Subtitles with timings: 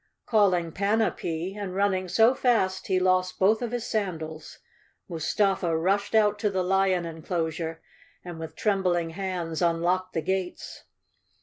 [0.25, 4.57] Calling Panapee, and running so fast he lost both of his sandals,
[5.07, 7.83] Mustafa rushed out to the lion enclosure
[8.25, 10.85] and with trembling hands unlocked the gates.